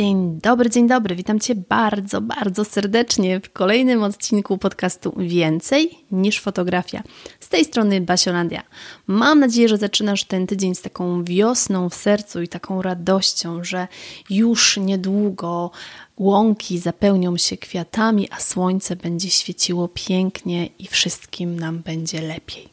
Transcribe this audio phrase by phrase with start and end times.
[0.00, 1.14] Dzień dobry, dzień dobry.
[1.14, 7.02] Witam Cię bardzo, bardzo serdecznie w kolejnym odcinku podcastu Więcej niż fotografia.
[7.40, 8.62] Z tej strony Basiolandia.
[9.06, 13.88] Mam nadzieję, że zaczynasz ten tydzień z taką wiosną w sercu i taką radością, że
[14.30, 15.70] już niedługo
[16.16, 22.69] łąki zapełnią się kwiatami, a słońce będzie świeciło pięknie i wszystkim nam będzie lepiej.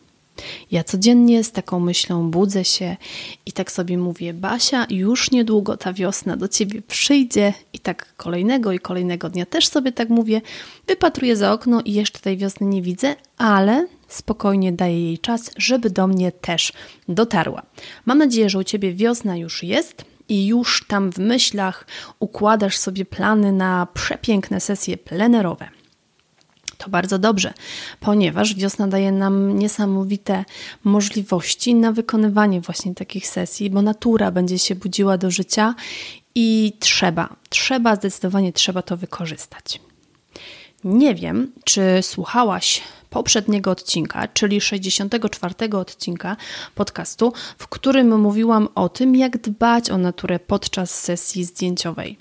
[0.71, 2.97] Ja codziennie z taką myślą budzę się
[3.45, 8.71] i tak sobie mówię: Basia, już niedługo ta wiosna do ciebie przyjdzie, i tak kolejnego
[8.71, 10.41] i kolejnego dnia też sobie tak mówię.
[10.87, 15.89] Wypatruję za okno i jeszcze tej wiosny nie widzę, ale spokojnie daję jej czas, żeby
[15.89, 16.73] do mnie też
[17.09, 17.61] dotarła.
[18.05, 21.87] Mam nadzieję, że u ciebie wiosna już jest i już tam w myślach
[22.19, 25.76] układasz sobie plany na przepiękne sesje plenerowe.
[26.87, 27.53] To bardzo dobrze,
[27.99, 30.45] ponieważ wiosna daje nam niesamowite
[30.83, 35.75] możliwości na wykonywanie właśnie takich sesji, bo natura będzie się budziła do życia
[36.35, 39.81] i trzeba, trzeba, zdecydowanie trzeba to wykorzystać.
[40.83, 46.37] Nie wiem, czy słuchałaś poprzedniego odcinka, czyli 64 odcinka
[46.75, 52.17] podcastu, w którym mówiłam o tym, jak dbać o naturę podczas sesji zdjęciowej.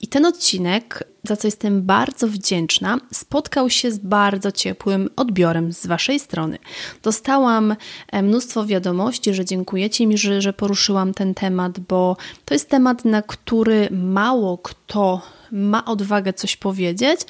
[0.00, 5.86] I ten odcinek, za co jestem bardzo wdzięczna, spotkał się z bardzo ciepłym odbiorem z
[5.86, 6.58] Waszej strony.
[7.02, 7.76] Dostałam
[8.12, 13.04] e, mnóstwo wiadomości, że dziękujecie mi, że, że poruszyłam ten temat, bo to jest temat,
[13.04, 17.20] na który mało kto ma odwagę coś powiedzieć,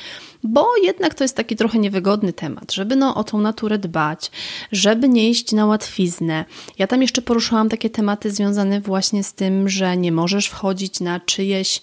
[0.43, 4.31] bo jednak to jest taki trochę niewygodny temat, żeby no, o tą naturę dbać,
[4.73, 6.45] żeby nie iść na łatwiznę.
[6.79, 11.21] Ja tam jeszcze poruszyłam takie tematy związane właśnie z tym, że nie możesz wchodzić na
[11.21, 11.81] czyjeś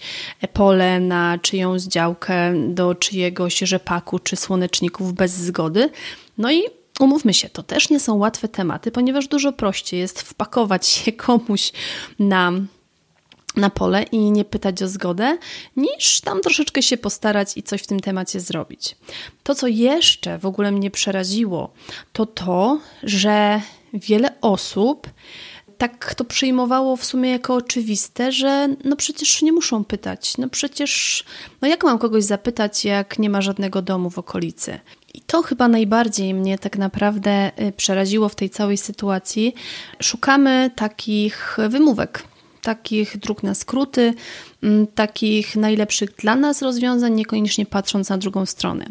[0.53, 5.89] pole, na czyjąś działkę, do czyjegoś rzepaku czy słoneczników bez zgody.
[6.37, 6.63] No i
[6.99, 11.71] Umówmy się, to też nie są łatwe tematy, ponieważ dużo prościej jest wpakować się komuś
[12.19, 12.51] na
[13.57, 15.37] na pole i nie pytać o zgodę,
[15.75, 18.95] niż tam troszeczkę się postarać i coś w tym temacie zrobić.
[19.43, 21.73] To, co jeszcze w ogóle mnie przeraziło,
[22.13, 23.61] to to, że
[23.93, 25.09] wiele osób
[25.77, 30.37] tak to przyjmowało w sumie jako oczywiste, że no przecież nie muszą pytać.
[30.37, 31.23] No przecież,
[31.61, 34.79] no jak mam kogoś zapytać, jak nie ma żadnego domu w okolicy?
[35.13, 39.55] I to chyba najbardziej mnie tak naprawdę y, przeraziło w tej całej sytuacji.
[40.01, 42.23] Szukamy takich wymówek,
[42.67, 44.13] takich dróg na skróty,
[44.63, 48.85] mm, takich najlepszych dla nas rozwiązań, niekoniecznie patrząc na drugą stronę.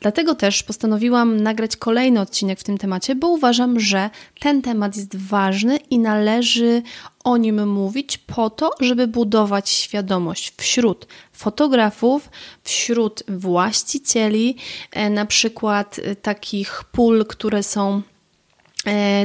[0.00, 4.10] Dlatego też postanowiłam nagrać kolejny odcinek w tym temacie, bo uważam, że
[4.40, 6.82] ten temat jest ważny i należy
[7.24, 12.28] o nim mówić po to, żeby budować świadomość wśród fotografów,
[12.64, 14.56] wśród właścicieli,
[14.90, 18.02] e, na przykład e, takich pól, które są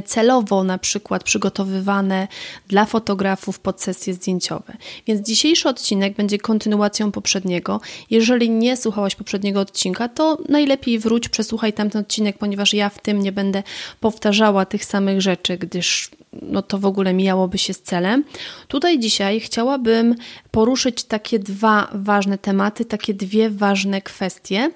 [0.06, 2.28] celowo na przykład przygotowywane
[2.68, 4.78] dla fotografów pod sesje zdjęciowe.
[5.08, 7.82] Więc dzisiejszy odcinek będzie kontynuacją poprzedniego.
[8.10, 13.22] Jeżeli nie słuchałaś poprzedniego odcinka, to najlepiej wróć, przesłuchaj tamten odcinek, ponieważ ja w tym
[13.22, 13.64] nie będę
[14.00, 18.24] powtarzała tych samych rzeczy, gdyż no to w ogóle mijałoby się z celem.
[18.68, 20.16] Tutaj dzisiaj chciałabym
[20.58, 24.72] poruszyć takie dwa ważne tematy, takie dwie ważne kwestie,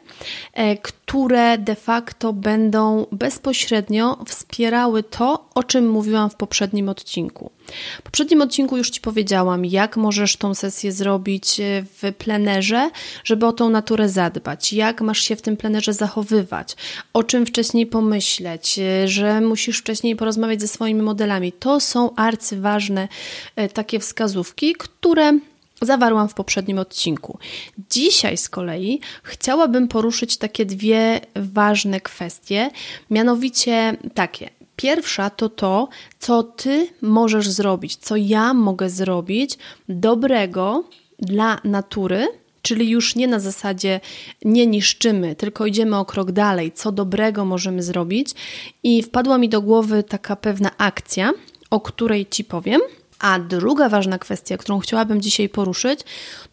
[0.53, 7.51] e, które de facto będą bezpośrednio wspierały to, o czym mówiłam w poprzednim odcinku.
[7.99, 12.89] W poprzednim odcinku już Ci powiedziałam, jak możesz tą sesję zrobić e, w plenerze,
[13.23, 16.75] żeby o tą naturę zadbać, jak masz się w tym plenerze zachowywać,
[17.13, 21.51] o czym wcześniej pomyśleć, e, że musisz wcześniej porozmawiać ze swoimi modelami.
[21.51, 23.07] To są arcyważne
[23.73, 25.39] takie wskazówki, które
[25.81, 27.39] zawarłam w poprzednim odcinku.
[27.89, 32.69] Dzisiaj z kolei chciałabym poruszyć takie dwie ważne kwestie,
[33.09, 34.49] mianowicie takie.
[34.75, 35.87] Pierwsza to to,
[36.19, 39.57] co ty możesz zrobić, co ja mogę zrobić
[39.89, 40.83] dobrego
[41.19, 42.27] dla natury,
[42.61, 43.99] Czyli już nie na zasadzie
[44.45, 48.29] nie niszczymy, tylko idziemy o krok dalej, co dobrego możemy zrobić.
[48.83, 51.31] I wpadła mi do głowy taka pewna akcja,
[51.69, 52.81] o której Ci powiem.
[53.21, 55.99] A druga ważna kwestia, którą chciałabym dzisiaj poruszyć,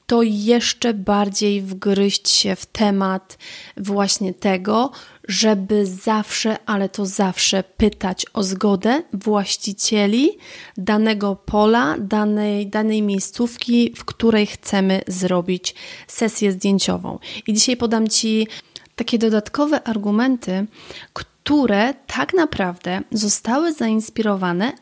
[0.06, 3.38] to jeszcze bardziej wgryźć się w temat
[3.76, 4.90] właśnie tego,
[5.28, 10.30] żeby zawsze, ale to zawsze pytać o zgodę właścicieli
[10.76, 15.74] danego pola, danej, danej miejscówki, w której chcemy zrobić
[16.06, 17.18] sesję zdjęciową.
[17.46, 18.48] I dzisiaj podam Ci
[18.96, 20.66] takie dodatkowe argumenty,
[21.12, 24.72] które tak naprawdę zostały zainspirowane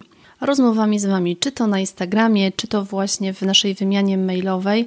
[0.41, 4.87] rozmowami z Wami, czy to na Instagramie, czy to właśnie w naszej wymianie mailowej.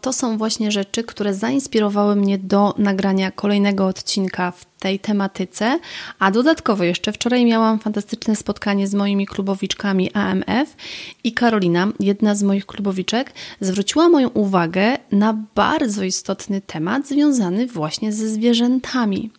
[0.00, 5.78] To są właśnie rzeczy, które zainspirowały mnie do nagrania kolejnego odcinka w tej tematyce,
[6.18, 10.76] a dodatkowo jeszcze wczoraj miałam fantastyczne spotkanie z moimi klubowiczkami AMF
[11.24, 18.12] i Karolina, jedna z moich klubowiczek, zwróciła moją uwagę na bardzo istotny temat związany właśnie
[18.12, 19.30] ze zwierzętami.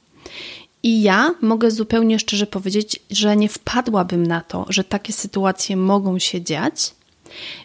[0.86, 6.20] I ja mogę zupełnie szczerze powiedzieć, że nie wpadłabym na to, że takie sytuacje mogą
[6.20, 6.94] się dziać,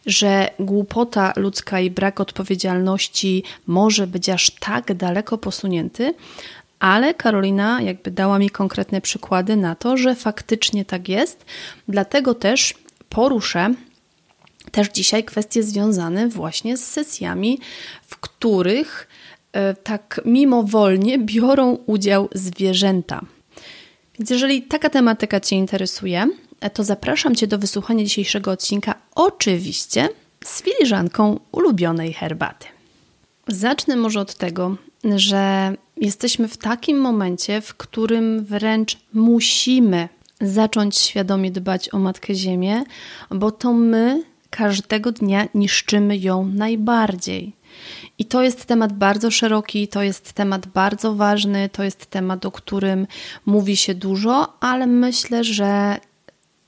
[0.06, 6.14] że głupota ludzka i brak odpowiedzialności może być aż tak daleko posunięty,
[6.78, 11.44] ale Karolina jakby dała mi konkretne przykłady na to, że faktycznie tak jest.
[11.88, 12.74] Dlatego też
[13.08, 13.74] poruszę
[14.70, 17.58] też dzisiaj kwestie związane właśnie z sesjami,
[18.06, 19.08] w których
[19.82, 23.20] tak mimowolnie biorą udział zwierzęta.
[24.18, 26.26] Więc jeżeli taka tematyka Cię interesuje,
[26.60, 30.08] e, to zapraszam Cię do wysłuchania dzisiejszego odcinka, oczywiście
[30.44, 32.66] z filiżanką ulubionej herbaty.
[33.48, 40.08] Zacznę może od tego, że jesteśmy w takim momencie, w którym wręcz musimy
[40.40, 42.84] zacząć świadomie dbać o Matkę Ziemię,
[43.30, 47.52] bo to my każdego dnia niszczymy ją najbardziej.
[48.20, 52.50] I to jest temat bardzo szeroki, to jest temat bardzo ważny, to jest temat, o
[52.50, 53.06] którym
[53.46, 55.96] mówi się dużo, ale myślę, że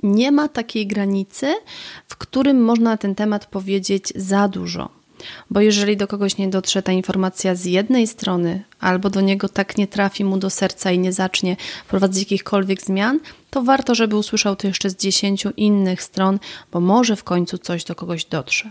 [0.02, 1.54] nie ma takiej granicy,
[2.08, 4.88] w którym można na ten temat powiedzieć za dużo.
[5.50, 9.78] Bo jeżeli do kogoś nie dotrze ta informacja z jednej strony, albo do niego tak
[9.78, 13.20] nie trafi mu do serca i nie zacznie wprowadzać jakichkolwiek zmian,
[13.52, 16.38] to warto, żeby usłyszał to jeszcze z dziesięciu innych stron,
[16.72, 18.70] bo może w końcu coś do kogoś dotrze.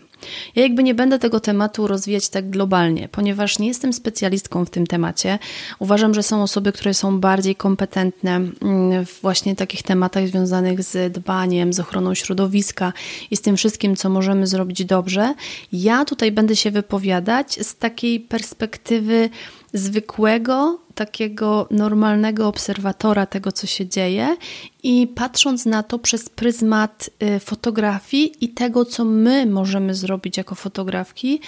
[0.55, 4.87] Ja jakby nie będę tego tematu rozwijać tak globalnie, ponieważ nie jestem specjalistką w tym
[4.87, 5.39] temacie.
[5.79, 11.13] Uważam, że są osoby, które są bardziej kompetentne mm, w właśnie takich tematach związanych z
[11.13, 12.93] dbaniem, z ochroną środowiska
[13.31, 15.33] i z tym wszystkim, co możemy zrobić dobrze.
[15.73, 19.29] Ja tutaj będę się wypowiadać z takiej perspektywy
[19.73, 24.37] zwykłego, takiego normalnego obserwatora tego, co się dzieje
[24.83, 30.55] i patrząc na to przez pryzmat y, fotografii i tego, co my możemy zrobić jako
[30.55, 31.39] fotografki,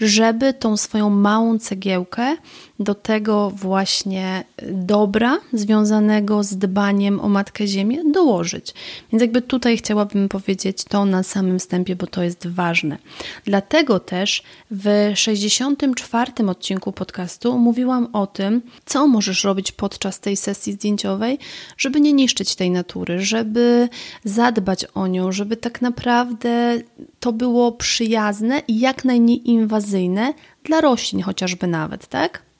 [0.00, 2.36] żeby tą swoją małą cegiełkę
[2.80, 8.74] do tego właśnie dobra związanego z dbaniem o Matkę Ziemię dołożyć.
[9.12, 12.98] Więc jakby tutaj chciałabym powiedzieć to na samym wstępie, bo to jest ważne.
[13.44, 20.72] Dlatego też w 64 odcinku podcastu mówiłam o tym, co możesz robić podczas tej sesji
[20.72, 21.38] zdjęciowej,
[21.78, 23.88] żeby nie niszczyć tej natury, żeby
[24.24, 26.80] zadbać o nią, żeby tak naprawdę
[27.20, 30.34] to było przyjazne i jak najmniej inwazyjne
[30.64, 32.51] dla roślin chociażby nawet, tak?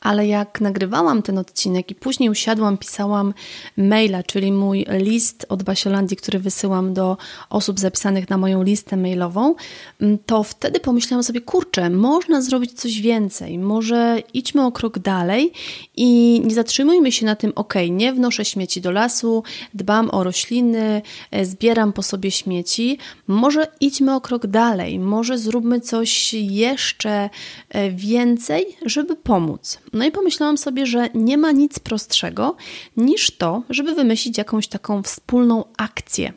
[0.00, 3.34] Ale jak nagrywałam ten odcinek i później usiadłam, pisałam
[3.76, 7.16] maila, czyli mój list od Basiolandii, który wysyłam do
[7.50, 9.54] osób zapisanych na moją listę mailową,
[10.00, 15.52] mm, to wtedy pomyślałam sobie, kurczę, można zrobić coś więcej, może idźmy o krok dalej
[15.96, 19.42] i nie zatrzymujmy się na tym, ok, nie wnoszę śmieci do lasu,
[19.74, 25.80] dbam o rośliny, e, zbieram po sobie śmieci, może idźmy o krok dalej, może zróbmy
[25.80, 27.30] coś jeszcze
[27.68, 29.78] e, więcej, żeby pomóc.
[29.92, 32.56] No i pomyślałam sobie, że nie ma nic prostszego
[32.96, 36.32] niż to, żeby wymyślić jakąś taką wspólną akcję.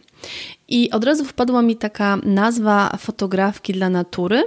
[0.67, 4.43] I od razu wpadła mi taka nazwa fotografki dla natury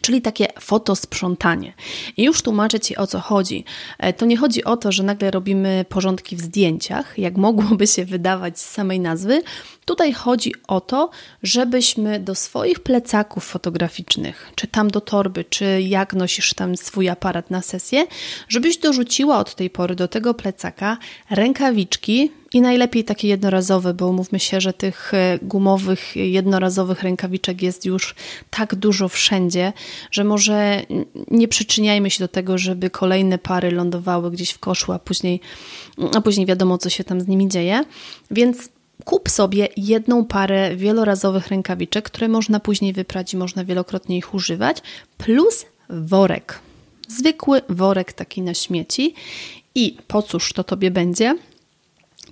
[0.00, 1.72] czyli takie fotosprzątanie.
[2.16, 3.64] I już tłumaczę Ci o co chodzi.
[3.98, 8.04] E, to nie chodzi o to, że nagle robimy porządki w zdjęciach, jak mogłoby się
[8.04, 9.42] wydawać z samej nazwy.
[9.84, 11.10] Tutaj chodzi o to,
[11.42, 17.50] żebyśmy do swoich plecaków fotograficznych, czy tam do torby, czy jak nosisz tam swój aparat
[17.50, 18.06] na sesję,
[18.48, 20.98] żebyś dorzuciła od tej pory do tego plecaka
[21.30, 27.84] rękawiczki, i najlepiej takie jednorazowe, bo umówmy się, że tych e, gumowych, jednorazowych rękawiczek jest
[27.84, 28.14] już
[28.50, 29.72] tak dużo wszędzie,
[30.10, 30.82] że może
[31.30, 35.40] nie przyczyniajmy się do tego, żeby kolejne pary lądowały gdzieś w koszu, a później,
[36.14, 37.84] a później wiadomo, co się tam z nimi dzieje.
[38.30, 38.68] Więc
[39.04, 44.82] kup sobie jedną parę wielorazowych rękawiczek, które można później wyprać i można wielokrotnie ich używać,
[45.18, 46.60] plus worek.
[47.08, 49.14] Zwykły worek taki na śmieci.
[49.74, 51.36] I po cóż to tobie będzie?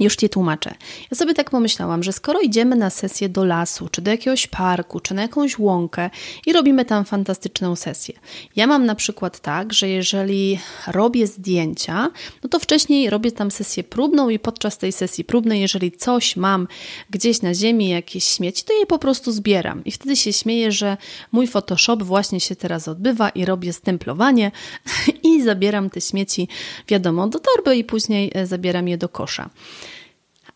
[0.00, 0.74] Już Ci tłumaczę.
[1.10, 5.00] Ja sobie tak pomyślałam, że skoro idziemy na sesję do lasu, czy do jakiegoś parku,
[5.00, 6.10] czy na jakąś łąkę
[6.46, 8.14] i robimy tam fantastyczną sesję.
[8.56, 12.10] Ja mam na przykład tak, że jeżeli robię zdjęcia,
[12.42, 16.68] no to wcześniej robię tam sesję próbną i podczas tej sesji próbnej, jeżeli coś mam
[17.10, 19.84] gdzieś na ziemi, jakieś śmieci, to je po prostu zbieram.
[19.84, 20.96] I wtedy się śmieję, że
[21.32, 24.50] mój Photoshop właśnie się teraz odbywa i robię stemplowanie
[25.22, 26.48] i zabieram te śmieci,
[26.88, 29.50] wiadomo, do torby i później e, zabieram je do kosza.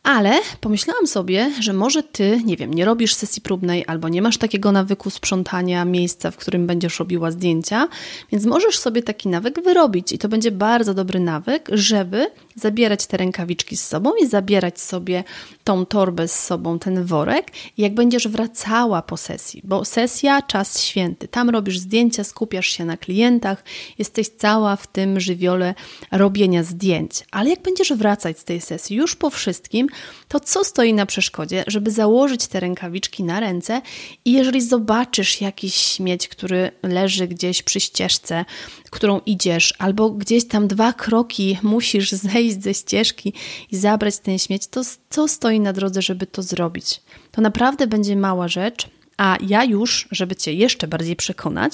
[0.08, 4.38] Ale pomyślałam sobie, że może ty, nie wiem, nie robisz sesji próbnej albo nie masz
[4.38, 7.88] takiego nawyku sprzątania miejsca, w którym będziesz robiła zdjęcia,
[8.32, 13.16] więc możesz sobie taki nawyk wyrobić i to będzie bardzo dobry nawyk, żeby zabierać te
[13.16, 15.24] rękawiczki z sobą i zabierać sobie
[15.64, 21.28] tą torbę z sobą, ten worek, jak będziesz wracała po sesji, bo sesja, czas święty.
[21.28, 23.64] Tam robisz zdjęcia, skupiasz się na klientach,
[23.98, 25.74] jesteś cała w tym żywiole
[26.12, 27.24] robienia zdjęć.
[27.30, 29.88] Ale jak będziesz wracać z tej sesji już po wszystkim,
[30.28, 33.82] to co stoi na przeszkodzie, żeby założyć te rękawiczki na ręce
[34.24, 38.44] i jeżeli zobaczysz jakiś śmieć, który leży gdzieś przy ścieżce,
[38.90, 43.32] którą idziesz, albo gdzieś tam dwa kroki musisz zejść ze ścieżki
[43.70, 47.00] i zabrać ten śmieć, to co stoi na drodze, żeby to zrobić?
[47.32, 48.88] To naprawdę będzie mała rzecz,
[49.18, 51.72] a ja już, żeby Cię jeszcze bardziej przekonać,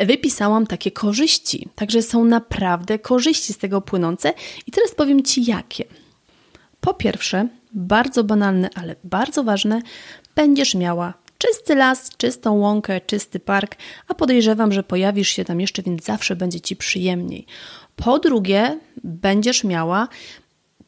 [0.00, 1.68] wypisałam takie korzyści.
[1.74, 4.34] Także są naprawdę korzyści z tego płynące
[4.66, 5.84] i teraz powiem Ci jakie.
[6.80, 9.82] Po pierwsze, bardzo banalne, ale bardzo ważne,
[10.34, 13.76] będziesz miała czysty las, czystą łąkę, czysty park,
[14.08, 17.46] a podejrzewam, że pojawisz się tam jeszcze, więc zawsze będzie Ci przyjemniej.
[17.96, 20.08] Po drugie, będziesz miała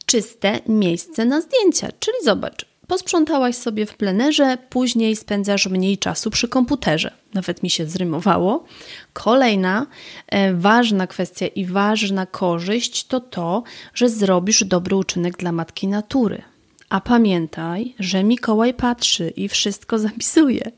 [0.06, 6.48] czyste miejsce na zdjęcia, czyli zobacz, posprzątałaś sobie w plenerze, później spędzasz mniej czasu przy
[6.48, 7.10] komputerze.
[7.34, 8.64] Nawet mi się zrymowało.
[9.12, 9.86] Kolejna
[10.26, 13.62] e, ważna kwestia i ważna korzyść to to,
[13.94, 16.42] że zrobisz dobry uczynek dla matki natury.
[16.90, 20.72] A pamiętaj, że Mikołaj patrzy i wszystko zapisuje.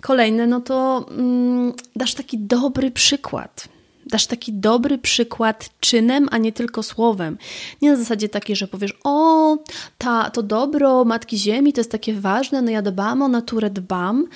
[0.00, 3.68] Kolejne, no to mm, dasz taki dobry przykład.
[4.06, 7.38] Dasz taki dobry przykład czynem, a nie tylko słowem.
[7.82, 9.56] Nie na zasadzie takiej, że powiesz: O,
[9.98, 14.26] ta, to dobro Matki Ziemi to jest takie ważne, no ja dbam o naturę, dbam.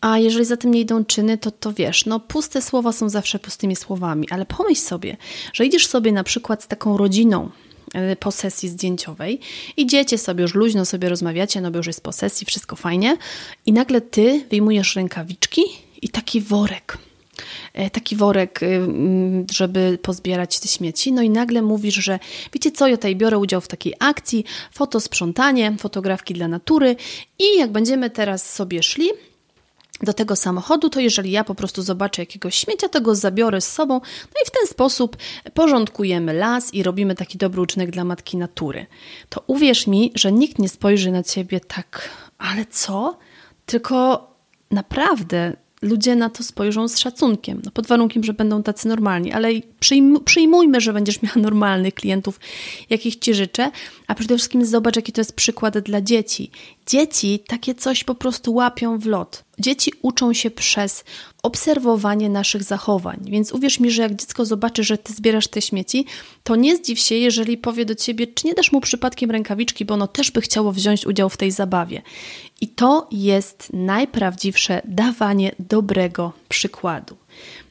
[0.00, 3.38] A jeżeli za tym nie idą czyny, to, to wiesz, no puste słowa są zawsze
[3.38, 5.16] pustymi słowami, ale pomyśl sobie,
[5.52, 7.50] że idziesz sobie na przykład z taką rodziną,
[8.20, 9.40] po sesji zdjęciowej.
[9.76, 13.16] Idziecie sobie, już luźno sobie rozmawiacie, no bo już jest po sesji, wszystko fajnie.
[13.66, 15.62] I nagle ty wyjmujesz rękawiczki
[16.02, 16.98] i taki worek.
[17.72, 21.12] E, taki worek, y, mm, żeby pozbierać te śmieci.
[21.12, 22.18] No i nagle mówisz, że
[22.52, 26.96] wiecie co, ja tutaj biorę udział w takiej akcji, fotosprzątanie, fotografki dla natury
[27.38, 29.08] i jak będziemy teraz sobie szli,
[30.02, 33.72] do tego samochodu, to jeżeli ja po prostu zobaczę jakiegoś śmiecia, to go zabiorę z
[33.72, 33.94] sobą,
[34.34, 35.16] no i w ten sposób
[35.54, 38.86] porządkujemy las i robimy taki dobry uczynek dla matki natury.
[39.28, 43.18] To uwierz mi, że nikt nie spojrzy na ciebie tak, ale co?
[43.66, 44.30] Tylko
[44.70, 49.48] naprawdę ludzie na to spojrzą z szacunkiem, no pod warunkiem, że będą tacy normalni, ale
[50.24, 52.40] przyjmujmy, że będziesz miała normalnych klientów,
[52.90, 53.70] jakich Ci życzę,
[54.06, 56.50] a przede wszystkim zobacz, jaki to jest przykład dla dzieci.
[56.86, 59.44] Dzieci takie coś po prostu łapią w lot.
[59.58, 61.04] Dzieci uczą się przez
[61.42, 66.06] obserwowanie naszych zachowań, więc uwierz mi, że jak dziecko zobaczy, że ty zbierasz te śmieci,
[66.42, 69.94] to nie zdziw się, jeżeli powie do ciebie, czy nie dasz mu przypadkiem rękawiczki, bo
[69.94, 72.02] ono też by chciało wziąć udział w tej zabawie.
[72.60, 77.16] I to jest najprawdziwsze dawanie dobrego przykładu.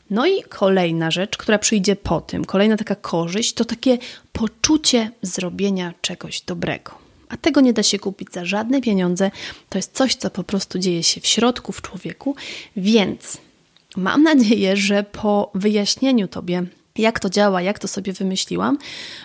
[0.10, 3.98] No i kolejna rzecz, która przyjdzie po tym, kolejna taka korzyść, to takie
[4.34, 6.92] poczucie zrobienia czegoś dobrego.
[7.30, 9.32] A tego nie da się kupić za żadne pieniądze.
[9.70, 12.36] To jest coś, co po prostu dzieje się w środku, w człowieku.
[12.78, 13.38] Więc
[13.96, 16.64] mam nadzieję, że po wyjaśnieniu Tobie
[16.98, 18.78] jak to działa, jak to sobie wymyśliłam,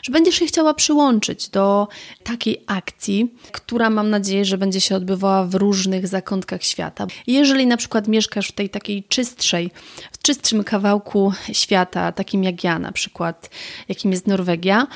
[0.03, 1.89] że będziesz się chciała przyłączyć do
[2.23, 7.07] takiej akcji, która mam nadzieję, że będzie się odbywała w różnych zakątkach świata.
[7.27, 9.71] Jeżeli na przykład mieszkasz w tej takiej czystszej,
[10.13, 13.51] w czystszym kawałku świata, takim jak ja na przykład,
[13.89, 14.87] jakim jest Norwegia,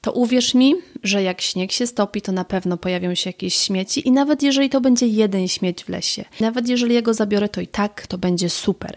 [0.00, 4.08] to uwierz mi, że jak śnieg się stopi, to na pewno pojawią się jakieś śmieci
[4.08, 7.60] i nawet jeżeli to będzie jeden śmieć w lesie, nawet jeżeli ja go zabiorę, to
[7.60, 8.96] i tak to będzie super.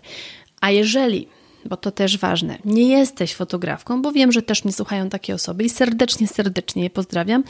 [0.61, 1.27] A jeżeli
[1.65, 2.57] bo to też ważne.
[2.65, 6.89] Nie jesteś fotografką, bo wiem, że też mnie słuchają takie osoby i serdecznie, serdecznie je
[6.89, 7.43] pozdrawiam.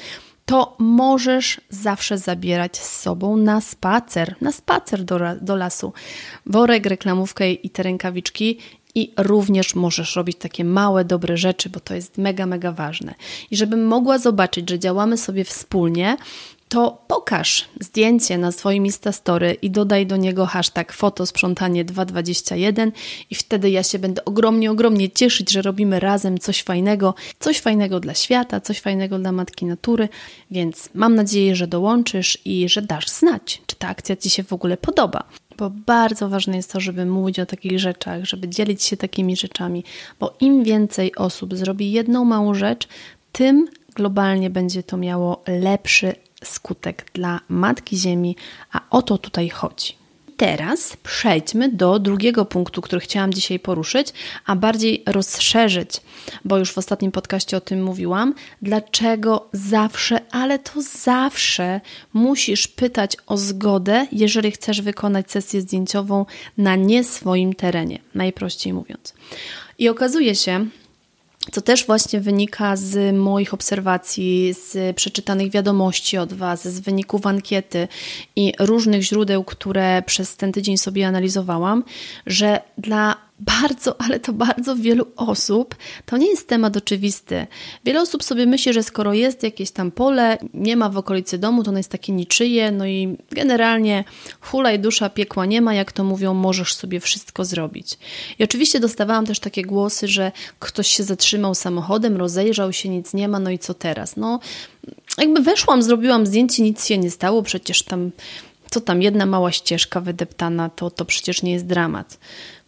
[0.45, 5.93] To możesz zawsze zabierać z sobą na spacer, na spacer do, do lasu.
[6.45, 8.57] Worek, reklamówkę i te rękawiczki
[8.95, 13.15] i również możesz robić takie małe, dobre rzeczy, bo to jest mega, mega ważne.
[13.51, 16.17] I żebym mogła zobaczyć, że działamy sobie wspólnie,
[16.69, 22.91] to pokaż zdjęcie na swoim Instastory i dodaj do niego hashtag fotosprzątanie221
[23.29, 27.99] i wtedy ja się będę ogromnie, ogromnie cieszyć, że robimy razem coś fajnego, coś fajnego
[27.99, 30.09] dla świata, coś fajnego dla Matki Natury,
[30.51, 34.53] więc mam nadzieję, że dołączysz i że dasz znać, czy ta akcja Ci się w
[34.53, 35.23] ogóle podoba.
[35.57, 39.83] Bo bardzo ważne jest to, żeby mówić o takich rzeczach, żeby dzielić się takimi rzeczami,
[40.19, 42.87] bo im więcej osób zrobi jedną małą rzecz,
[43.31, 48.35] tym globalnie będzie to miało lepszy skutek dla Matki Ziemi,
[48.71, 49.99] a o to tutaj chodzi.
[50.39, 54.07] Teraz przejdźmy do drugiego punktu, który chciałam dzisiaj poruszyć,
[54.45, 56.01] a bardziej rozszerzyć,
[56.45, 58.33] bo już w ostatnim podcaście o tym mówiłam.
[58.61, 61.81] Dlaczego zawsze, ale to zawsze
[62.13, 66.25] musisz pytać o zgodę, jeżeli chcesz wykonać sesję zdjęciową
[66.57, 69.13] na nie swoim terenie, najprościej mówiąc.
[69.79, 70.65] I okazuje się,
[71.51, 77.87] co też właśnie wynika z moich obserwacji, z przeczytanych wiadomości od Was, z wyników ankiety
[78.35, 81.83] i różnych źródeł, które przez ten tydzień sobie analizowałam,
[82.25, 87.47] że dla bardzo, ale to bardzo wielu osób to nie jest temat oczywisty.
[87.85, 91.63] Wiele osób sobie myśli, że skoro jest jakieś tam pole, nie ma w okolicy domu,
[91.63, 94.03] to ono jest takie niczyje, no i generalnie
[94.41, 97.97] hulaj dusza, piekła nie ma, jak to mówią, możesz sobie wszystko zrobić.
[98.39, 103.27] I oczywiście dostawałam też takie głosy, że ktoś się zatrzymał samochodem, rozejrzał się, nic nie
[103.27, 104.17] ma, no i co teraz?
[104.17, 104.39] No,
[105.17, 108.11] jakby weszłam, zrobiłam zdjęcie, nic się nie stało, przecież tam,
[108.71, 112.17] co tam, jedna mała ścieżka wydeptana, to, to przecież nie jest dramat.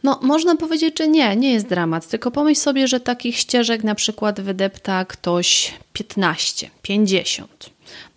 [0.03, 3.95] No, można powiedzieć, że nie, nie jest dramat, tylko pomyśl sobie, że takich ścieżek na
[3.95, 7.69] przykład wydepta ktoś 15, 50.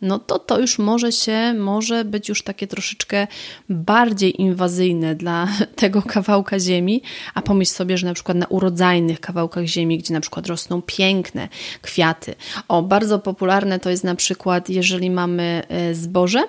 [0.02, 3.26] No to to już może się, może być już takie troszeczkę
[3.68, 7.02] bardziej inwazyjne dla tego kawałka ziemi,
[7.34, 11.48] a pomyśl sobie, że na przykład na urodzajnych kawałkach ziemi, gdzie na przykład rosną piękne
[11.82, 12.34] kwiaty.
[12.68, 16.42] O, bardzo popularne to jest na przykład, jeżeli mamy e, zboże,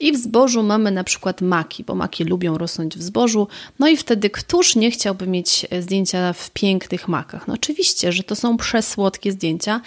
[0.00, 3.48] i w zbożu mamy na przykład maki, bo maki lubią rosnąć w zbożu.
[3.78, 7.48] No i wtedy któż nie chciałby mieć e, zdjęcia w pięknych makach?
[7.48, 9.80] No oczywiście, że to są przesłodkie zdjęcia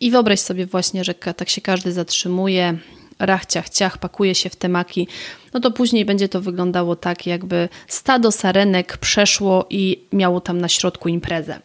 [0.00, 2.78] i wyobraź sobie właśnie, że tak się każdy zatrzymuje,
[3.18, 5.08] rachciach, ciach, pakuje się w te maki,
[5.54, 10.68] no to później będzie to wyglądało tak, jakby stado sarenek przeszło i miało tam na
[10.68, 11.60] środku imprezę.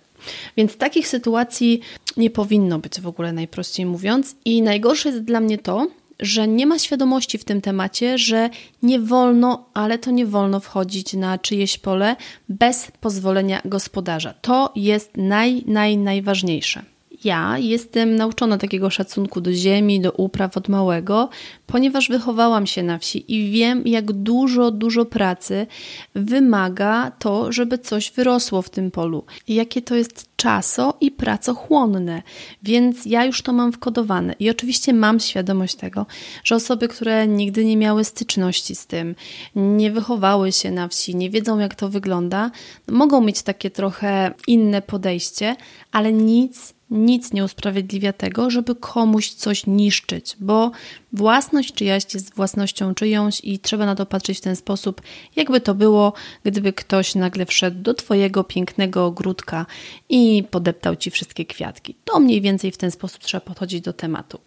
[0.57, 1.81] Więc takich sytuacji
[2.17, 4.35] nie powinno być w ogóle, najprościej mówiąc.
[4.45, 5.87] I najgorsze jest dla mnie to,
[6.19, 8.49] że nie ma świadomości w tym temacie, że
[8.83, 12.15] nie wolno, ale to nie wolno wchodzić na czyjeś pole
[12.49, 14.33] bez pozwolenia gospodarza.
[14.41, 16.94] To jest naj, naj, najważniejsze.
[17.23, 21.29] Ja jestem nauczona takiego szacunku do ziemi, do upraw od małego,
[21.67, 25.67] ponieważ wychowałam się na wsi i wiem, jak dużo, dużo pracy
[26.15, 29.23] wymaga to, żeby coś wyrosło w tym polu.
[29.47, 32.21] Jakie to jest czaso i pracochłonne,
[32.63, 34.35] więc ja już to mam wkodowane.
[34.39, 36.05] I oczywiście mam świadomość tego,
[36.43, 39.15] że osoby, które nigdy nie miały styczności z tym,
[39.55, 42.51] nie wychowały się na wsi, nie wiedzą, jak to wygląda,
[42.87, 45.55] mogą mieć takie trochę inne podejście,
[45.91, 50.71] ale nic nic nie usprawiedliwia tego, żeby komuś coś niszczyć, bo
[51.13, 55.01] własność czyjaś jest własnością czyjąś i trzeba na to patrzeć w ten sposób,
[55.35, 59.65] jakby to było, gdyby ktoś nagle wszedł do Twojego pięknego ogródka
[60.09, 61.95] i podeptał Ci wszystkie kwiatki.
[62.05, 64.39] To mniej więcej w ten sposób trzeba podchodzić do tematu.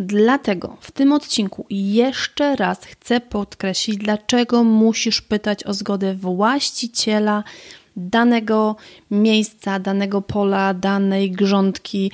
[0.00, 7.44] Dlatego w tym odcinku jeszcze raz chcę podkreślić, dlaczego musisz pytać o zgodę właściciela
[7.98, 8.76] danego
[9.10, 12.12] miejsca, danego pola, danej grządki.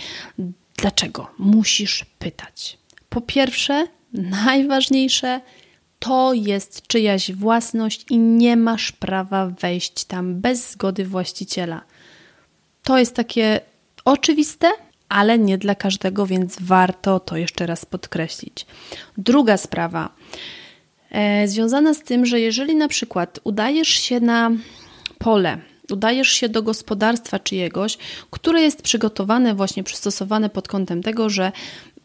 [0.76, 1.30] Dlaczego?
[1.38, 2.78] Musisz pytać.
[3.08, 5.40] Po pierwsze, najważniejsze,
[5.98, 11.82] to jest czyjaś własność i nie masz prawa wejść tam bez zgody właściciela.
[12.82, 13.60] To jest takie
[14.04, 14.70] oczywiste,
[15.08, 18.66] ale nie dla każdego, więc warto to jeszcze raz podkreślić.
[19.18, 20.10] Druga sprawa,
[21.10, 24.50] e, związana z tym, że jeżeli na przykład udajesz się na
[25.18, 25.58] pole,
[25.90, 27.98] udajesz się do gospodarstwa czyjegoś,
[28.30, 31.52] które jest przygotowane, właśnie przystosowane pod kątem tego, że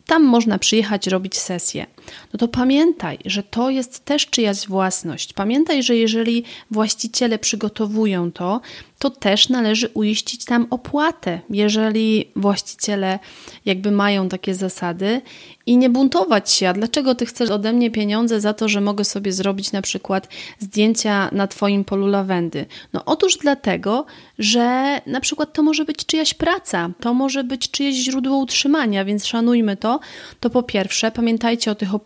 [0.06, 1.86] tam można przyjechać robić sesję.
[2.34, 5.34] No to pamiętaj, że to jest też czyjaś własność.
[5.34, 8.62] Pamiętaj, że jeżeli właściciele przygotowują to,
[9.00, 13.20] to też należy uiścić tam opłatę, jeżeli właściciele
[13.66, 15.22] jakby mają takie zasady
[15.66, 16.70] i nie buntować się.
[16.70, 20.28] A dlaczego ty chcesz ode mnie pieniądze za to, że mogę sobie zrobić na przykład
[20.60, 22.66] zdjęcia na twoim polu lawendy?
[22.94, 24.06] No otóż dlatego,
[24.40, 29.26] że na przykład to może być czyjaś praca, to może być czyjeś źródło utrzymania, więc
[29.26, 30.00] szanujmy to.
[30.40, 31.99] To po pierwsze, pamiętajcie o tych opłatach,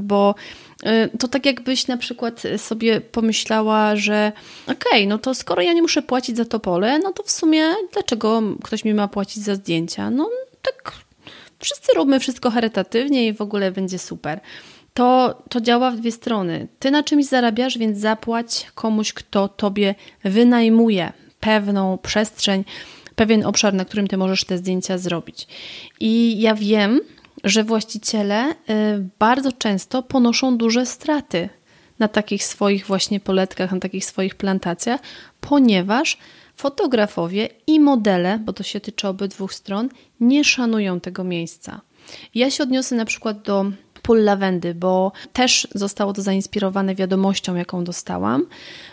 [0.00, 0.34] bo
[0.86, 4.32] y, to tak jakbyś na przykład sobie pomyślała, że
[4.64, 7.30] okej, okay, no to skoro ja nie muszę płacić za to pole, no to w
[7.30, 10.10] sumie dlaczego ktoś mi ma płacić za zdjęcia?
[10.10, 10.30] No
[10.62, 10.92] tak
[11.58, 14.40] wszyscy róbmy wszystko charytatywnie i w ogóle będzie super.
[14.94, 16.68] to, to działa w dwie strony.
[16.78, 22.64] Ty na czymś zarabiasz, więc zapłać komuś, kto tobie wynajmuje pewną przestrzeń,
[23.16, 25.46] pewien obszar, na którym ty możesz te zdjęcia zrobić.
[26.00, 27.00] I ja wiem,
[27.44, 28.54] że właściciele y,
[29.18, 31.48] bardzo często ponoszą duże straty
[31.98, 35.00] na takich swoich właśnie poletkach, na takich swoich plantacjach,
[35.40, 36.18] ponieważ
[36.56, 39.88] fotografowie i modele, bo to się tyczy obydwu stron,
[40.20, 41.80] nie szanują tego miejsca.
[42.34, 43.66] Ja się odniosę na przykład do
[44.02, 48.46] pól lawendy, bo też zostało to zainspirowane wiadomością, jaką dostałam,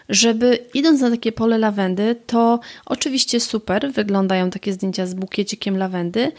[0.10, 6.31] żeby idąc na takie pole lawendy, to oczywiście super wyglądają takie zdjęcia z bukiecikiem lawendy,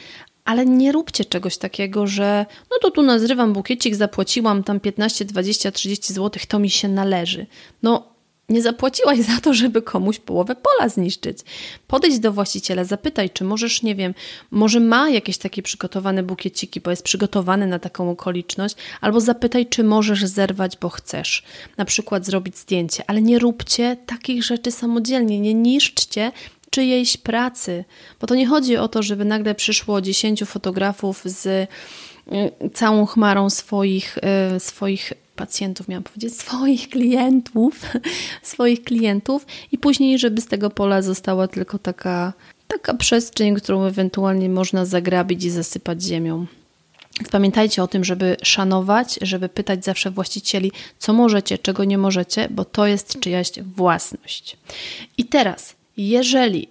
[0.47, 5.71] ale nie róbcie czegoś takiego, że no to tu nazrywam bukiecik, zapłaciłam tam 15, 20,
[5.71, 7.47] 30 zł, to mi się należy.
[7.83, 8.17] No
[8.49, 11.39] nie zapłaciłaś za to, żeby komuś połowę pola zniszczyć.
[11.87, 14.15] Podejdź do właściciela, zapytaj, czy możesz, nie wiem,
[14.51, 19.85] może ma jakieś takie przygotowane bukieciki, bo jest przygotowany na taką okoliczność, albo zapytaj, czy
[19.85, 21.43] możesz zerwać, bo chcesz.
[21.77, 26.33] Na przykład zrobić zdjęcie, ale nie róbcie takich rzeczy samodzielnie, nie niszczcie
[26.77, 27.85] czyjejś pracy,
[28.21, 31.67] bo to nie chodzi o to, żeby nagle przyszło 10 fotografów z y,
[32.75, 34.19] całą chmarą swoich,
[34.57, 37.83] y, swoich pacjentów, miałam powiedzieć, swoich klientów,
[38.53, 42.33] swoich klientów i później, żeby z tego pola została tylko taka,
[42.69, 46.47] taka przestrzeń, którą ewentualnie można zagrabić i zasypać ziemią.
[47.31, 52.65] Pamiętajcie o tym, żeby szanować, żeby pytać zawsze właścicieli, co możecie, czego nie możecie, bo
[52.65, 54.57] to jest czyjaś własność.
[55.19, 56.69] I teraz, jeżeli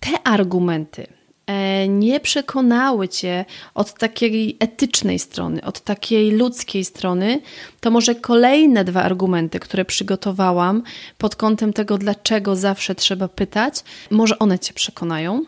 [0.00, 1.06] te argumenty
[1.46, 7.40] E, nie przekonały cię od takiej etycznej strony, od takiej ludzkiej strony,
[7.80, 10.82] to może kolejne dwa argumenty, które przygotowałam
[11.18, 13.74] pod kątem tego, dlaczego zawsze trzeba pytać,
[14.10, 15.44] może one cię przekonają,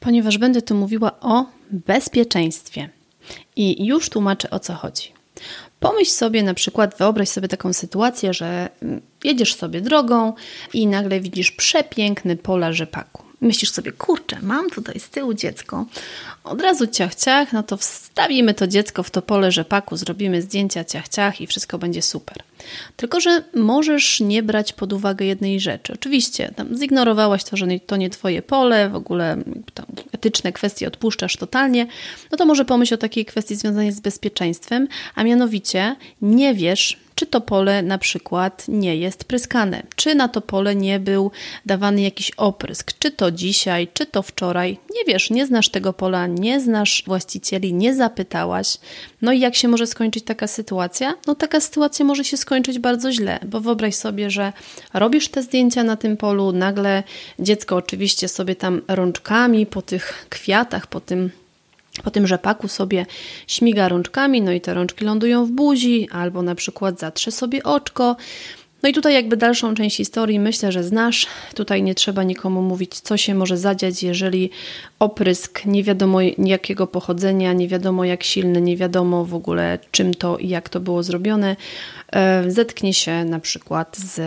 [0.00, 2.88] ponieważ będę tu mówiła o bezpieczeństwie.
[3.56, 5.12] I już tłumaczę o co chodzi.
[5.82, 8.68] Pomyśl sobie na przykład, wyobraź sobie taką sytuację, że
[9.24, 10.32] jedziesz sobie drogą
[10.72, 15.86] i nagle widzisz przepiękny pola rzepaku myślisz sobie, kurczę, mam tutaj z tyłu dziecko,
[16.44, 20.84] od razu ciach, ciach, no to wstawimy to dziecko w to pole rzepaku, zrobimy zdjęcia
[20.84, 22.42] ciach, ciach i wszystko będzie super.
[22.96, 25.92] Tylko, że możesz nie brać pod uwagę jednej rzeczy.
[25.92, 29.36] Oczywiście, tam zignorowałaś to, że to nie twoje pole, w ogóle
[29.74, 29.86] tam
[30.22, 31.86] etyczne kwestie odpuszczasz totalnie,
[32.30, 37.26] no to może pomyśl o takiej kwestii związanej z bezpieczeństwem, a mianowicie nie wiesz, czy
[37.26, 41.30] to pole na przykład nie jest pryskane, czy na to pole nie był
[41.66, 44.78] dawany jakiś oprysk, czy to dzisiaj, czy to wczoraj.
[44.94, 48.78] Nie wiesz, nie znasz tego pola, nie znasz właścicieli, nie zapytałaś.
[49.22, 51.14] No i jak się może skończyć taka sytuacja?
[51.26, 54.52] No taka sytuacja może się skończyć bardzo źle, bo wyobraź sobie, że
[54.94, 57.02] robisz te zdjęcia na tym polu, nagle
[57.38, 61.30] dziecko oczywiście sobie tam rączkami po tych kwiatach, po tym
[62.04, 63.06] po tym rzepaku sobie
[63.46, 68.16] śmiga rączkami, no i te rączki lądują w buzi, albo na przykład zatrze sobie oczko.
[68.82, 71.26] No i tutaj jakby dalszą część historii myślę, że znasz.
[71.54, 74.50] Tutaj nie trzeba nikomu mówić, co się może zadziać, jeżeli
[74.98, 80.38] oprysk nie wiadomo jakiego pochodzenia, nie wiadomo jak silny, nie wiadomo w ogóle czym to
[80.38, 81.56] i jak to było zrobione,
[82.12, 84.20] e, zetknie się na przykład z,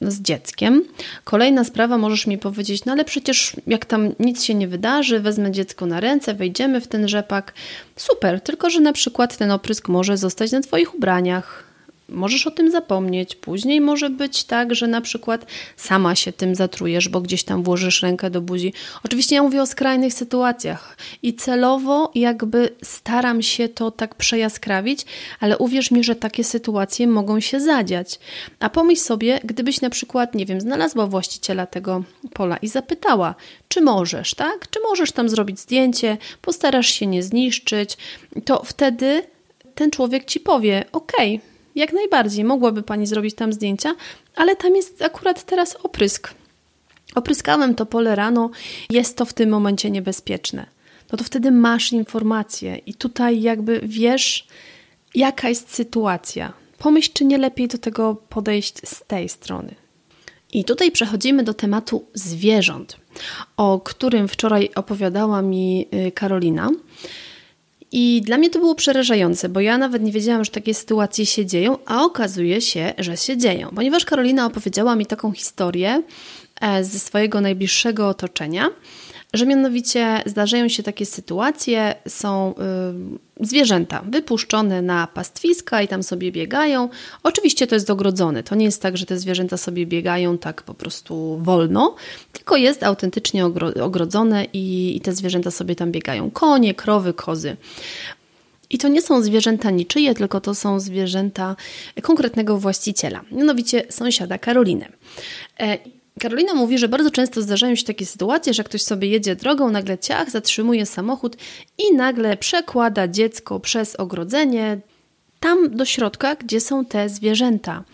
[0.00, 0.82] z dzieckiem.
[1.24, 5.52] Kolejna sprawa, możesz mi powiedzieć, no ale przecież jak tam nic się nie wydarzy, wezmę
[5.52, 7.54] dziecko na ręce, wejdziemy w ten rzepak.
[7.96, 11.65] Super, tylko że na przykład ten oprysk może zostać na Twoich ubraniach,
[12.08, 13.36] Możesz o tym zapomnieć.
[13.36, 18.02] Później może być tak, że na przykład sama się tym zatrujesz, bo gdzieś tam włożysz
[18.02, 18.72] rękę do buzi.
[19.04, 25.06] Oczywiście ja mówię o skrajnych sytuacjach i celowo jakby staram się to tak przejaskrawić,
[25.40, 28.18] ale uwierz mi, że takie sytuacje mogą się zadziać.
[28.60, 33.34] A pomyśl sobie, gdybyś na przykład, nie wiem, znalazła właściciela tego pola i zapytała,
[33.68, 34.70] czy możesz, tak?
[34.70, 37.96] Czy możesz tam zrobić zdjęcie, postarasz się nie zniszczyć,
[38.44, 39.22] to wtedy
[39.74, 41.12] ten człowiek ci powie: OK,
[41.76, 43.94] jak najbardziej, mogłaby Pani zrobić tam zdjęcia,
[44.34, 46.34] ale tam jest akurat teraz oprysk.
[47.14, 48.50] Opryskałem to pole rano,
[48.90, 50.66] jest to w tym momencie niebezpieczne.
[51.12, 54.46] No to wtedy masz informację i tutaj jakby wiesz,
[55.14, 56.52] jaka jest sytuacja.
[56.78, 59.74] Pomyśl, czy nie lepiej do tego podejść z tej strony.
[60.52, 62.96] I tutaj przechodzimy do tematu zwierząt,
[63.56, 66.70] o którym wczoraj opowiadała mi y, Karolina.
[67.92, 71.46] I dla mnie to było przerażające, bo ja nawet nie wiedziałam, że takie sytuacje się
[71.46, 73.68] dzieją, a okazuje się, że się dzieją.
[73.74, 76.02] Ponieważ Karolina opowiedziała mi taką historię
[76.60, 78.70] e, ze swojego najbliższego otoczenia,
[79.34, 82.54] że mianowicie zdarzają się takie sytuacje, są
[83.40, 86.88] y, zwierzęta wypuszczone na pastwiska i tam sobie biegają.
[87.22, 88.42] Oczywiście to jest ogrodzone.
[88.42, 91.94] To nie jest tak, że te zwierzęta sobie biegają tak po prostu wolno,
[92.32, 93.46] tylko jest autentycznie
[93.82, 96.30] ogrodzone i, i te zwierzęta sobie tam biegają.
[96.30, 97.56] Konie, krowy, kozy.
[98.70, 101.56] I to nie są zwierzęta niczyje, tylko to są zwierzęta
[102.02, 104.88] konkretnego właściciela, mianowicie sąsiada Karoliny.
[106.20, 109.98] Karolina mówi, że bardzo często zdarzają się takie sytuacje, że ktoś sobie jedzie drogą, nagle
[109.98, 111.36] ciach, zatrzymuje samochód
[111.78, 114.80] i nagle przekłada dziecko przez ogrodzenie
[115.40, 117.84] tam do środka, gdzie są te zwierzęta.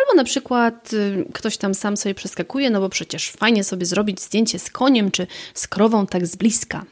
[0.00, 4.20] Albo na przykład y, ktoś tam sam sobie przeskakuje, no bo przecież fajnie sobie zrobić
[4.20, 6.84] zdjęcie z koniem czy z krową tak z bliska.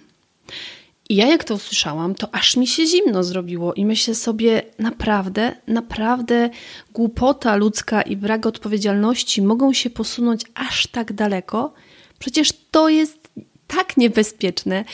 [1.09, 5.57] I ja jak to usłyszałam, to aż mi się zimno zrobiło i myślę sobie, naprawdę,
[5.67, 6.51] naprawdę
[6.93, 11.73] głupota ludzka i brak odpowiedzialności mogą się posunąć aż tak daleko.
[12.19, 13.29] Przecież to jest
[13.67, 14.85] tak niebezpieczne.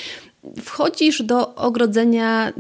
[0.63, 2.53] Wchodzisz do ogrodzenia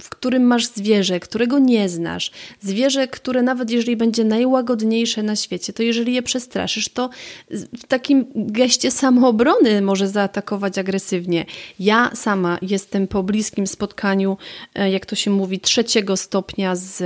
[0.00, 5.72] w którym masz zwierzę, którego nie znasz, zwierzę, które nawet jeżeli będzie najłagodniejsze na świecie,
[5.72, 7.10] to jeżeli je przestraszysz, to
[7.50, 11.46] w takim geście samoobrony może zaatakować agresywnie.
[11.80, 14.36] Ja sama jestem po bliskim spotkaniu,
[14.74, 17.02] e, jak to się mówi, trzeciego stopnia z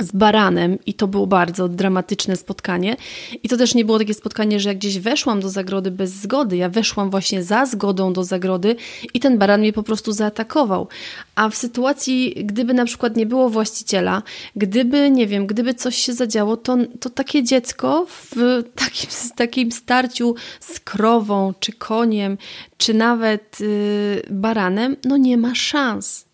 [0.00, 2.96] z baranem i to było bardzo dramatyczne spotkanie.
[3.42, 6.56] I to też nie było takie spotkanie, że jak gdzieś weszłam do zagrody bez zgody,
[6.56, 8.76] ja weszłam właśnie za zgodą do zagrody
[9.14, 10.88] i ten baran mnie po prostu zaatakował.
[11.34, 14.22] A w sytuacji, gdyby na przykład nie było właściciela,
[14.56, 18.36] gdyby, nie wiem, gdyby coś się zadziało, to, to takie dziecko w
[18.74, 22.38] takim, takim starciu z krową, czy koniem,
[22.76, 26.31] czy nawet yy, baranem, no nie ma szans.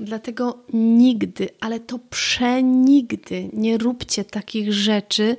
[0.00, 5.36] Dlatego nigdy, ale to przenigdy nie róbcie takich rzeczy,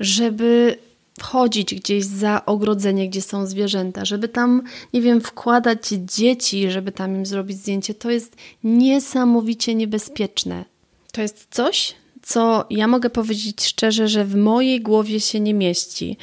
[0.00, 0.78] żeby
[1.18, 7.16] wchodzić gdzieś za ogrodzenie, gdzie są zwierzęta, żeby tam, nie wiem, wkładać dzieci, żeby tam
[7.16, 7.94] im zrobić zdjęcie.
[7.94, 10.64] To jest niesamowicie niebezpieczne.
[11.12, 16.16] To jest coś, co ja mogę powiedzieć szczerze, że w mojej głowie się nie mieści.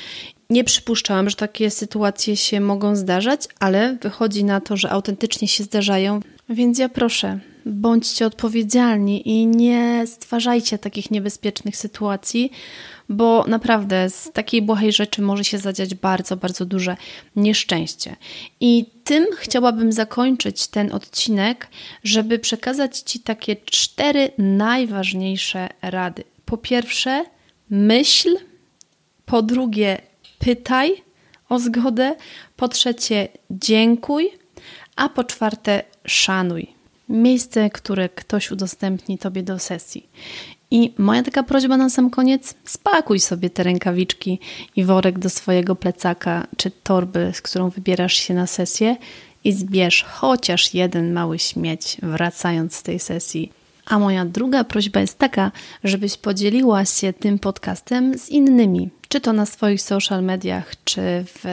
[0.50, 5.64] Nie przypuszczałam, że takie sytuacje się mogą zdarzać, ale wychodzi na to, że autentycznie się
[5.64, 6.20] zdarzają.
[6.50, 12.52] Więc ja proszę, bądźcie odpowiedzialni i nie stwarzajcie takich niebezpiecznych sytuacji,
[13.10, 16.98] bo naprawdę z takiej błahej rzeczy może się zadziać bardzo, bardzo duże
[17.36, 18.16] nieszczęście.
[18.60, 21.68] I tym chciałabym zakończyć ten odcinek,
[22.04, 26.24] żeby przekazać Ci takie cztery najważniejsze rady.
[26.46, 27.26] Po pierwsze,
[27.70, 28.38] myśl,
[29.26, 30.02] po drugie,
[30.40, 31.04] pytaj
[31.50, 32.16] o zgodę,
[32.56, 34.30] po trzecie, dziękuj,
[34.96, 40.10] a po czwarte, szanuj miejsce, które ktoś udostępni Tobie do sesji.
[40.72, 44.40] I moja taka prośba na sam koniec: spakuj sobie te rękawiczki
[44.76, 48.96] i worek do swojego plecaka czy torby, z którą wybierasz się na sesję
[49.44, 53.63] i zbierz chociaż jeden mały śmieć, wracając z tej sesji.
[53.86, 55.52] A moja druga prośba jest taka,
[55.84, 61.44] żebyś podzieliła się tym podcastem z innymi, czy to na swoich social mediach, czy w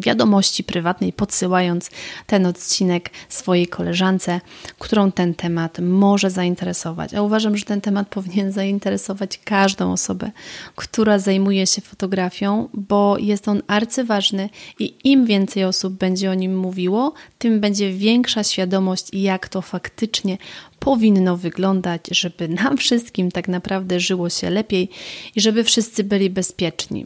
[0.00, 1.90] wiadomości prywatnej, podsyłając
[2.26, 4.40] ten odcinek swojej koleżance,
[4.78, 7.14] którą ten temat może zainteresować.
[7.14, 10.30] A uważam, że ten temat powinien zainteresować każdą osobę,
[10.76, 16.56] która zajmuje się fotografią, bo jest on arcyważny i im więcej osób będzie o nim
[16.56, 20.38] mówiło, tym będzie większa świadomość, jak to faktycznie
[20.78, 24.88] powinno wyglądać, żeby nam wszystkim tak naprawdę żyło się lepiej
[25.36, 26.58] i żeby wszyscy byli bezpieczni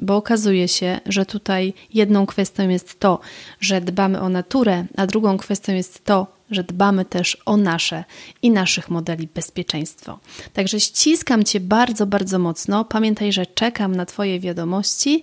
[0.03, 3.21] bo okazuje się, że tutaj jedną kwestią jest to,
[3.61, 8.05] że dbamy o naturę, a drugą kwestią jest to, że dbamy też o nasze
[8.43, 10.19] i naszych modeli bezpieczeństwo.
[10.53, 12.85] Także ściskam Cię bardzo, bardzo mocno.
[12.85, 15.23] Pamiętaj, że czekam na Twoje wiadomości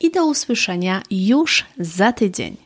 [0.00, 2.56] i do usłyszenia już za tydzień.